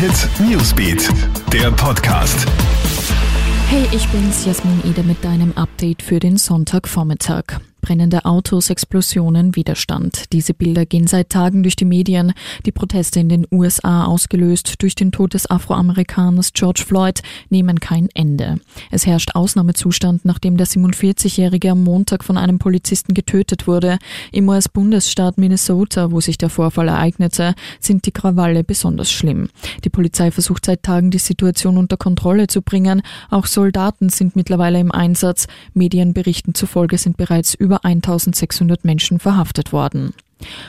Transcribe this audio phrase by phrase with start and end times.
[0.00, 1.10] Hit Newsbeat,
[1.52, 2.46] der Podcast.
[3.68, 10.32] Hey, ich bin's, Jasmin Ede mit deinem Update für den Sonntagvormittag brennende Autos, Explosionen, Widerstand.
[10.32, 12.32] Diese Bilder gehen seit Tagen durch die Medien.
[12.66, 18.08] Die Proteste in den USA, ausgelöst durch den Tod des Afroamerikaners George Floyd, nehmen kein
[18.14, 18.56] Ende.
[18.90, 23.98] Es herrscht Ausnahmezustand, nachdem der 47-Jährige am Montag von einem Polizisten getötet wurde.
[24.32, 29.48] Im US-Bundesstaat Minnesota, wo sich der Vorfall ereignete, sind die Krawalle besonders schlimm.
[29.84, 33.02] Die Polizei versucht seit Tagen, die Situation unter Kontrolle zu bringen.
[33.30, 35.46] Auch Soldaten sind mittlerweile im Einsatz.
[35.74, 40.12] Medienberichten zufolge sind bereits über über 1600 Menschen verhaftet worden.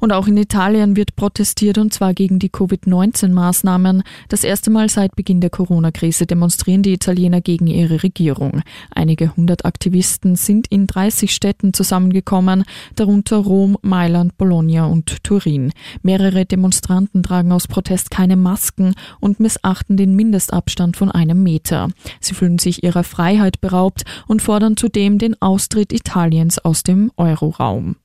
[0.00, 4.02] Und auch in Italien wird protestiert und zwar gegen die Covid-19-Maßnahmen.
[4.28, 8.62] Das erste Mal seit Beginn der Corona-Krise demonstrieren die Italiener gegen ihre Regierung.
[8.90, 12.64] Einige hundert Aktivisten sind in 30 Städten zusammengekommen,
[12.96, 15.72] darunter Rom, Mailand, Bologna und Turin.
[16.02, 21.88] Mehrere Demonstranten tragen aus Protest keine Masken und missachten den Mindestabstand von einem Meter.
[22.20, 27.96] Sie fühlen sich ihrer Freiheit beraubt und fordern zudem den Austritt Italiens aus dem Euroraum.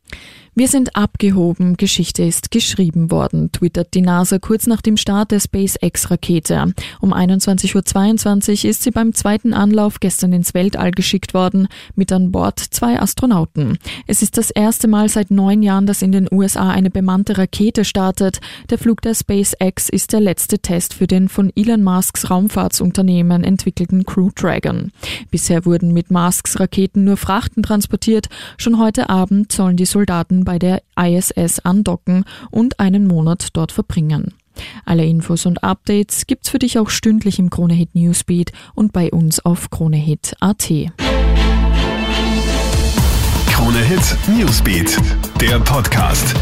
[0.58, 5.42] Wir sind abgehoben, Geschichte ist geschrieben worden, twittert die NASA kurz nach dem Start der
[5.42, 6.74] SpaceX-Rakete.
[7.02, 12.32] Um 21.22 Uhr ist sie beim zweiten Anlauf gestern ins Weltall geschickt worden, mit an
[12.32, 13.80] Bord zwei Astronauten.
[14.08, 17.84] Es ist das erste Mal seit neun Jahren, dass in den USA eine bemannte Rakete
[17.84, 18.40] startet.
[18.70, 24.06] Der Flug der SpaceX ist der letzte Test für den von Elon Musks Raumfahrtsunternehmen entwickelten
[24.06, 24.94] Crew Dragon.
[25.32, 28.30] Bisher wurden mit Musks Raketen nur Frachten transportiert.
[28.58, 34.34] Schon heute Abend sollen die Soldaten bei der ISS andocken und einen Monat dort verbringen.
[34.86, 39.44] Alle Infos und Updates gibt's für dich auch stündlich im Kronehit Newsbeat und bei uns
[39.44, 40.72] auf kronehit.at.
[43.52, 44.98] Kronehit Newsbeat,
[45.42, 46.36] der Podcast.